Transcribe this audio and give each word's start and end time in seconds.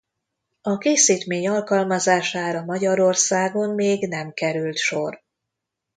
A 0.61 0.77
készítmény 0.77 1.47
alkalmazására 1.47 2.63
Magyarországon 2.65 3.69
még 3.75 4.07
nem 4.07 4.31
került 4.33 4.77
sor. 4.77 5.23